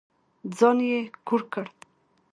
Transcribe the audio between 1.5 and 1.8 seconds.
کړ.